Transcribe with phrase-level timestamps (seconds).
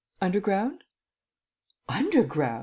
[0.19, 0.83] "Underground?"
[1.87, 2.45] "Underground?"